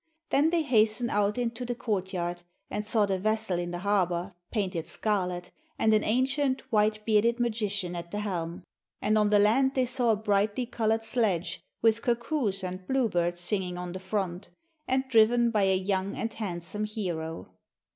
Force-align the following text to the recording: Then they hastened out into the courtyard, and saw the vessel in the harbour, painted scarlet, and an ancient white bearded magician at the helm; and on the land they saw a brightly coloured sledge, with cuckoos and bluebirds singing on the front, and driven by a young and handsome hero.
Then 0.31 0.49
they 0.49 0.63
hastened 0.63 1.11
out 1.11 1.37
into 1.37 1.63
the 1.63 1.75
courtyard, 1.75 2.41
and 2.71 2.83
saw 2.83 3.05
the 3.05 3.19
vessel 3.19 3.59
in 3.59 3.69
the 3.69 3.77
harbour, 3.77 4.33
painted 4.49 4.87
scarlet, 4.87 5.51
and 5.77 5.93
an 5.93 6.03
ancient 6.03 6.61
white 6.71 7.05
bearded 7.05 7.39
magician 7.39 7.95
at 7.95 8.09
the 8.09 8.21
helm; 8.21 8.63
and 8.99 9.15
on 9.15 9.29
the 9.29 9.37
land 9.37 9.75
they 9.75 9.85
saw 9.85 10.09
a 10.09 10.15
brightly 10.15 10.65
coloured 10.65 11.03
sledge, 11.03 11.61
with 11.83 12.01
cuckoos 12.01 12.63
and 12.63 12.87
bluebirds 12.87 13.39
singing 13.39 13.77
on 13.77 13.91
the 13.91 13.99
front, 13.99 14.49
and 14.87 15.07
driven 15.07 15.51
by 15.51 15.65
a 15.65 15.75
young 15.77 16.15
and 16.15 16.33
handsome 16.33 16.85
hero. 16.85 17.51